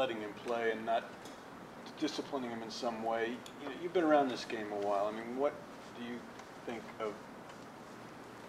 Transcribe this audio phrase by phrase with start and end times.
[0.00, 1.04] letting him play and not
[1.98, 3.36] disciplining him in some way.
[3.60, 5.04] You know, you've been around this game a while.
[5.04, 5.52] I mean, what
[5.98, 6.18] do you
[6.64, 7.12] think of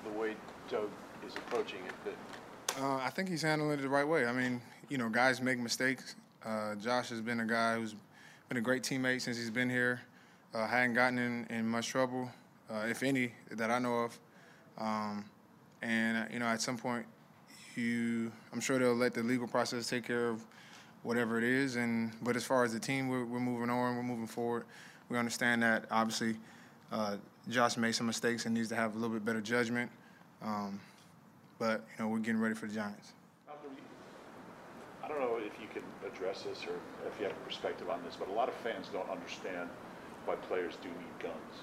[0.06, 0.36] the way
[0.70, 0.90] Doug
[1.28, 2.16] is approaching it?
[2.80, 4.26] Uh, I think he's handling it the right way.
[4.26, 6.16] I mean, you know, guys make mistakes.
[6.46, 7.96] Uh, Josh has been a guy who's
[8.48, 10.00] been a great teammate since he's been here.
[10.54, 12.32] Uh, hadn't gotten in, in much trouble,
[12.70, 14.18] uh, if any, that I know of.
[14.78, 15.26] Um,
[15.82, 17.06] and you know, at some point,
[17.76, 20.46] you, I'm sure they'll let the legal process take care of
[21.04, 21.76] whatever it is.
[21.76, 23.96] And but as far as the team, we're, we're moving on.
[23.96, 24.66] We're moving forward.
[25.10, 26.38] We understand that obviously,
[26.92, 27.18] uh,
[27.50, 29.92] Josh made some mistakes and needs to have a little bit better judgment.
[30.42, 30.80] Um,
[31.60, 33.14] but you know, we're getting ready for the Giants.
[35.04, 36.76] I don't know if you can address this or
[37.08, 39.68] if you have a perspective on this, but a lot of fans don't understand
[40.26, 41.54] why players do need guns.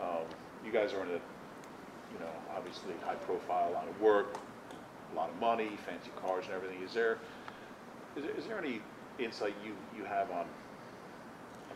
[0.00, 0.24] Um,
[0.64, 1.20] you guys are in a,
[2.12, 4.38] you know, obviously high profile, a lot of work,
[5.12, 6.82] a lot of money, fancy cars and everything.
[6.82, 7.18] Is there,
[8.16, 8.80] is there, is there any
[9.18, 10.46] insight you, you have on, on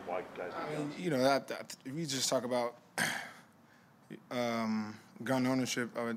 [0.05, 2.75] why guys I mean, you know, that, that, if we just talk about
[4.31, 6.13] um, gun ownership, uh,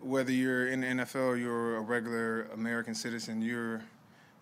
[0.00, 3.82] whether you're in the NFL or you're a regular American citizen, you're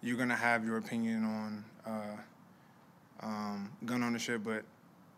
[0.02, 4.42] you're gonna have your opinion on uh, um, gun ownership.
[4.44, 4.64] But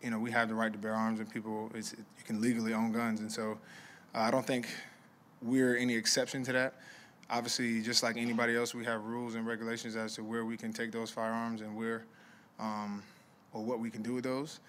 [0.01, 2.73] you know, we have the right to bear arms, and people, it's, you can legally
[2.73, 3.57] own guns, and so
[4.15, 4.67] uh, I don't think
[5.41, 6.75] we're any exception to that.
[7.29, 10.71] Obviously, just like anybody else, we have rules and regulations as to where we can
[10.71, 12.05] take those firearms and where,
[12.59, 13.03] um,
[13.53, 14.59] or what we can do with those,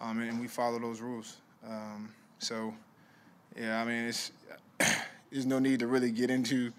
[0.00, 1.36] um, and we follow those rules.
[1.66, 2.74] Um, so,
[3.56, 4.32] yeah, I mean, it's
[5.30, 6.72] there's no need to really get into,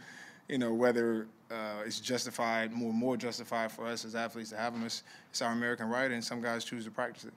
[0.49, 4.73] you know, whether uh, it's justified, more more justified for us as athletes to have
[4.73, 4.85] them.
[4.85, 7.33] It's, it's our American right, and some guys choose to practice it.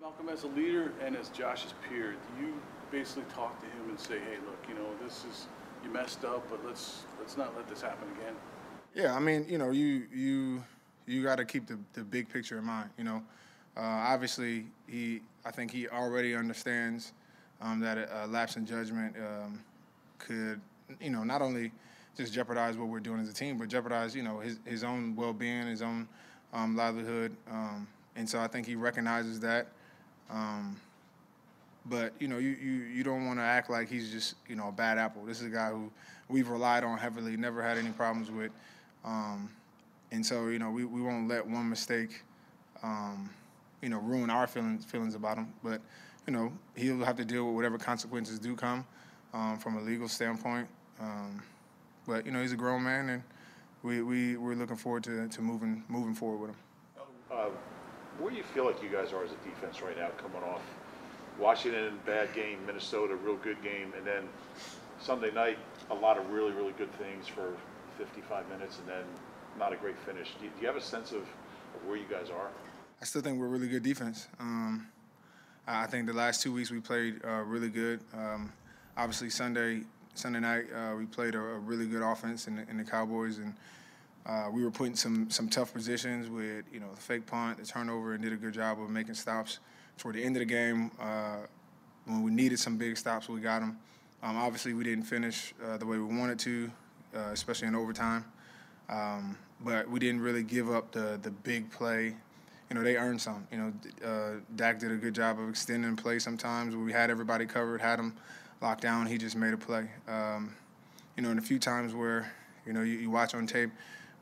[0.00, 2.54] Malcolm, as a leader and as Josh's peer, do you
[2.90, 5.46] basically talk to him and say, hey, look, you know, this is,
[5.84, 8.34] you messed up, but let's, let's not let this happen again?
[8.94, 10.62] Yeah, I mean, you know, you you
[11.06, 12.90] you got to keep the, the big picture in mind.
[12.98, 13.22] You know,
[13.76, 17.12] uh, obviously he, I think he already understands
[17.60, 19.60] um, that a, a lapse in judgment um,
[20.18, 20.60] could,
[21.00, 21.72] you know, not only
[22.16, 25.14] just jeopardize what we're doing as a team, but jeopardize, you know, his his own
[25.14, 26.08] well-being, his own
[26.52, 27.86] um, livelihood, um,
[28.16, 29.68] and so I think he recognizes that.
[30.28, 30.76] Um,
[31.90, 34.68] but you know, you you, you don't want to act like he's just you know
[34.68, 35.24] a bad apple.
[35.24, 35.90] This is a guy who
[36.28, 38.52] we've relied on heavily, never had any problems with,
[39.04, 39.50] um,
[40.12, 42.22] and so you know we, we won't let one mistake,
[42.84, 43.28] um,
[43.82, 45.52] you know, ruin our feelings feelings about him.
[45.64, 45.82] But
[46.26, 48.86] you know he'll have to deal with whatever consequences do come
[49.34, 50.68] um, from a legal standpoint.
[51.00, 51.42] Um,
[52.06, 53.22] but you know he's a grown man, and
[53.82, 56.56] we we we're looking forward to, to moving moving forward with him.
[57.32, 57.48] Uh,
[58.20, 60.60] where do you feel like you guys are as a defense right now, coming off
[61.40, 64.28] Washington, bad game, Minnesota, real good game, and then
[65.00, 65.58] Sunday night,
[65.90, 67.54] a lot of really, really good things for
[67.98, 69.04] 55 minutes, and then
[69.58, 70.28] not a great finish.
[70.38, 72.48] Do you, do you have a sense of, of where you guys are?
[73.00, 74.28] I still think we're really good defense.
[74.38, 74.86] Um,
[75.66, 78.00] I think the last two weeks we played uh, really good.
[78.12, 78.52] Um,
[78.96, 79.82] obviously Sunday
[80.14, 83.38] Sunday night uh, we played a, a really good offense in the, in the Cowboys,
[83.38, 83.54] and
[84.26, 87.58] uh, we were put in some some tough positions with you know the fake punt,
[87.58, 89.60] the turnover, and did a good job of making stops.
[90.00, 91.40] Toward the end of the game, uh,
[92.06, 93.78] when we needed some big stops, we got them.
[94.22, 96.70] Um, obviously, we didn't finish uh, the way we wanted to,
[97.14, 98.24] uh, especially in overtime.
[98.88, 102.16] Um, but we didn't really give up the the big play.
[102.70, 103.46] You know, they earned some.
[103.52, 103.72] You know,
[104.02, 106.74] uh, Dak did a good job of extending play sometimes.
[106.74, 108.16] We had everybody covered, had them
[108.62, 109.90] locked down, he just made a play.
[110.08, 110.54] Um,
[111.14, 112.32] you know, and a few times where,
[112.64, 113.70] you know, you, you watch on tape,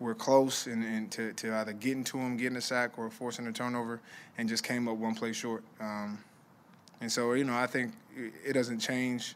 [0.01, 3.47] we're close and, and to, to either getting to him, getting a sack, or forcing
[3.47, 4.01] a turnover,
[4.37, 5.65] and just came up one play short.
[5.81, 6.19] Um,
[7.01, 7.93] and so, you know, I think
[8.45, 9.35] it doesn't change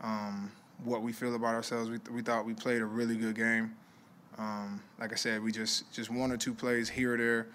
[0.00, 0.50] um,
[0.84, 1.90] what we feel about ourselves.
[1.90, 3.74] We, we thought we played a really good game.
[4.38, 7.46] Um, like I said, we just just one or two plays here or there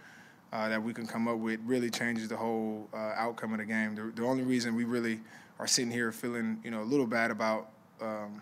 [0.52, 3.66] uh, that we can come up with really changes the whole uh, outcome of the
[3.66, 3.96] game.
[3.96, 5.22] The, the only reason we really
[5.59, 7.70] are sitting here feeling you know a little bad about
[8.02, 8.41] um,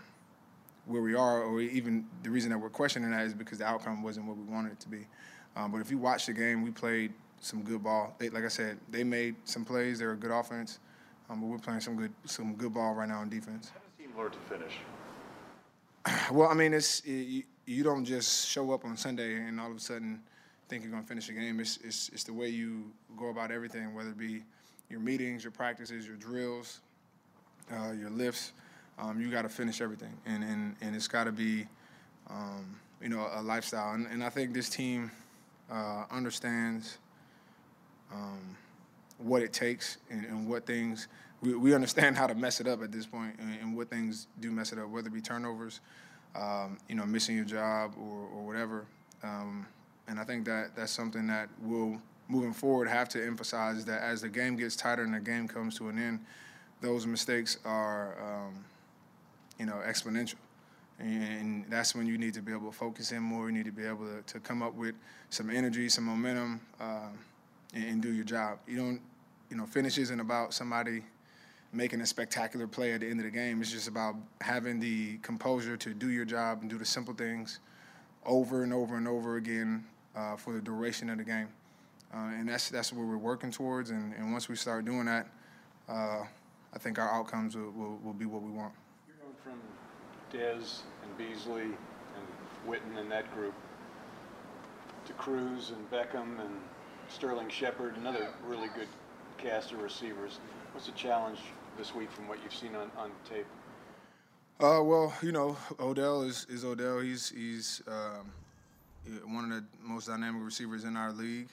[0.85, 4.03] where we are, or even the reason that we're questioning that is because the outcome
[4.03, 5.07] wasn't what we wanted it to be.
[5.55, 8.15] Um, but if you watch the game, we played some good ball.
[8.17, 9.99] They, like I said, they made some plays.
[9.99, 10.79] They're a good offense,
[11.29, 13.69] um, but we're playing some good some good ball right now on defense.
[13.69, 14.73] How does the team learn to finish?
[16.31, 19.69] Well, I mean, it's it, you, you don't just show up on Sunday and all
[19.69, 20.21] of a sudden
[20.71, 21.59] think you're going to finish a game.
[21.59, 24.41] It's, it's it's the way you go about everything, whether it be
[24.89, 26.79] your meetings, your practices, your drills,
[27.69, 28.53] uh, your lifts.
[29.01, 31.65] Um, you got to finish everything, and and, and it's got to be,
[32.29, 33.93] um, you know, a lifestyle.
[33.93, 35.11] And, and I think this team
[35.71, 36.99] uh, understands
[38.13, 38.55] um,
[39.17, 41.07] what it takes and, and what things
[41.41, 44.27] we, we understand how to mess it up at this point and, and what things
[44.39, 45.81] do mess it up, whether it be turnovers,
[46.35, 48.85] um, you know, missing your job or, or whatever.
[49.23, 49.65] Um,
[50.07, 54.21] and I think that that's something that we'll moving forward have to emphasize that as
[54.21, 56.19] the game gets tighter and the game comes to an end,
[56.79, 58.63] those mistakes are um,
[59.61, 60.41] you know exponential.
[60.97, 63.45] And that's when you need to be able to focus in more.
[63.45, 64.95] You need to be able to, to come up with
[65.29, 67.17] some energy, some momentum, um,
[67.73, 68.57] and, and do your job.
[68.67, 69.01] You don't,
[69.49, 71.03] you know, finish isn't about somebody
[71.73, 73.61] making a spectacular play at the end of the game.
[73.61, 77.59] It's just about having the composure to do your job and do the simple things
[78.25, 79.85] over and over and over again
[80.15, 81.49] uh, for the duration of the game.
[82.13, 83.91] Uh, and that's that's what we're working towards.
[83.91, 85.27] And, and once we start doing that,
[85.87, 86.23] uh,
[86.73, 88.73] I think our outcomes will, will, will be what we want.
[89.43, 89.59] From
[90.31, 93.53] Dez and Beasley and Witten and that group
[95.05, 96.55] to Cruz and Beckham and
[97.09, 98.87] Sterling Shepard, another really good
[99.39, 100.39] cast of receivers.
[100.73, 101.39] What's the challenge
[101.75, 103.47] this week from what you've seen on, on tape?
[104.59, 106.99] Uh, well, you know, Odell is, is Odell.
[106.99, 108.31] He's he's um,
[109.33, 111.49] one of the most dynamic receivers in our league.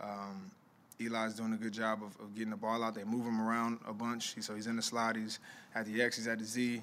[0.00, 0.52] Um,
[1.00, 2.94] Eli's doing a good job of, of getting the ball out.
[2.94, 4.34] They move him around a bunch.
[4.34, 5.16] He, so he's in the slot.
[5.16, 5.40] He's
[5.74, 6.16] at the X.
[6.16, 6.82] He's at the Z.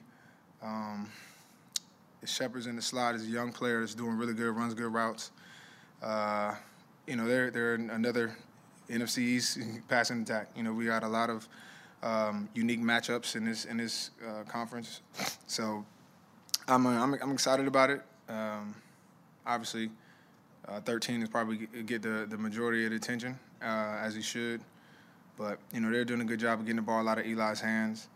[0.63, 1.09] Um,
[2.25, 3.15] Shepard's in the slot.
[3.15, 4.55] He's a young player that's doing really good.
[4.55, 5.31] Runs good routes.
[6.01, 6.55] Uh,
[7.05, 8.37] you know, they're they're another
[8.89, 10.49] NFC East passing attack.
[10.55, 11.47] You know, we got a lot of
[12.01, 15.01] um, unique matchups in this in this uh, conference.
[15.45, 15.85] So
[16.67, 18.01] I'm, uh, I'm I'm excited about it.
[18.27, 18.73] Um,
[19.45, 19.91] obviously,
[20.67, 24.21] uh, 13 is probably get- get the the majority of the attention uh, as he
[24.21, 24.61] should.
[25.37, 27.59] But you know they're doing a good job of getting the ball out of Eli's
[27.59, 28.07] hands.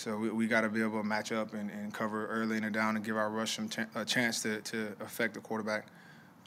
[0.00, 2.62] So we, we got to be able to match up and, and cover early in
[2.62, 5.88] the down and give our rush some ch- a chance to, to affect the quarterback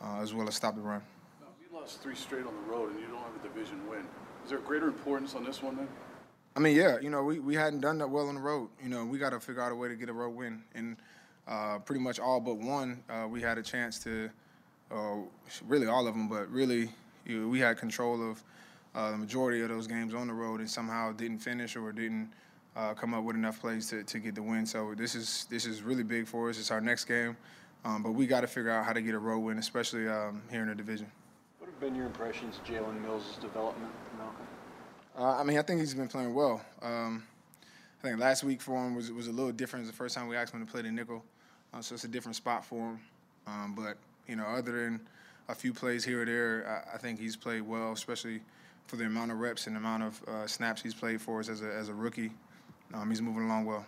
[0.01, 1.03] uh, as well as stop the run.
[1.39, 4.05] Now, You lost three straight on the road and you don't have a division win.
[4.43, 5.87] Is there greater importance on this one then?
[6.55, 8.69] I mean, yeah, you know, we, we hadn't done that well on the road.
[8.81, 10.63] You know, we got to figure out a way to get a road win.
[10.73, 10.97] And
[11.47, 14.31] uh, pretty much all but one, uh, we had a chance to,
[14.89, 15.17] uh,
[15.67, 16.89] really all of them, but really,
[17.23, 18.43] you know, we had control of
[18.95, 22.31] uh, the majority of those games on the road and somehow didn't finish or didn't
[22.75, 24.65] uh, come up with enough plays to, to get the win.
[24.65, 26.59] So this is this is really big for us.
[26.59, 27.37] It's our next game,
[27.85, 30.41] um, but we got to figure out how to get a road win, especially um,
[30.49, 31.11] here in the division.
[31.59, 34.47] What have been your impressions of Jalen Mills' development, Malcolm?
[35.17, 36.61] Uh, I mean, I think he's been playing well.
[36.81, 37.23] Um,
[38.03, 39.83] I think last week for him was was a little different.
[39.83, 41.23] It's the first time we asked him to play the nickel,
[41.73, 42.99] uh, so it's a different spot for him.
[43.45, 43.97] Um, but
[44.27, 44.99] you know, other than
[45.49, 48.41] a few plays here or there, I, I think he's played well, especially
[48.87, 51.49] for the amount of reps and the amount of uh, snaps he's played for us
[51.49, 52.31] as a as a rookie.
[52.91, 53.85] Um, he's moving along well.